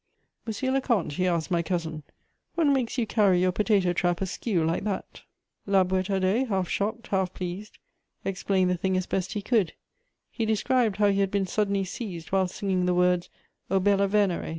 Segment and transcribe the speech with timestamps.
[0.47, 2.01] "Monsieur le comte," he asked my cousin,
[2.55, 5.21] "what makes you carry your potato trap askew like that?"
[5.67, 7.77] La Boüétardais, half shocked, half pleased,
[8.25, 9.73] explained the thing as best he could;
[10.31, 13.29] he described how he had been suddenly seized while singing the words,
[13.69, 14.49] "_O bella Venere!